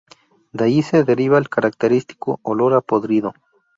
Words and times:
De 0.51 0.63
allí 0.63 0.81
se 0.81 1.03
deriva 1.03 1.37
el 1.37 1.47
característico 1.47 2.39
"olor 2.41 2.73
a 2.73 2.81
podrido". 2.81 3.35